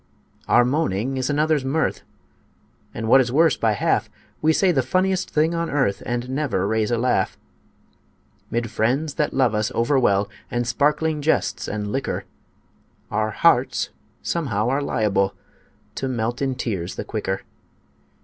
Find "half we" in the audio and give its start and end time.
3.73-4.51